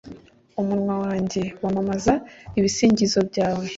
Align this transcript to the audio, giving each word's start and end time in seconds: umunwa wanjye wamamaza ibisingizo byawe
umunwa 0.61 0.95
wanjye 1.03 1.41
wamamaza 1.63 2.13
ibisingizo 2.59 3.19
byawe 3.29 3.65